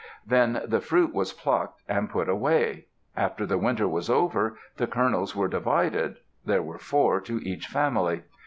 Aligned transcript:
Then 0.25 0.63
the 0.65 0.81
fruit 0.81 1.13
was 1.13 1.31
plucked, 1.31 1.83
and 1.87 2.09
put 2.09 2.27
away. 2.27 2.87
After 3.15 3.45
the 3.45 3.59
winter 3.59 3.87
was 3.87 4.09
over, 4.09 4.57
the 4.77 4.87
kernels 4.87 5.35
were 5.35 5.47
divided. 5.47 6.15
There 6.43 6.63
were 6.63 6.79
four 6.79 7.21
to 7.21 7.37
each 7.47 7.67
family. 7.67 8.23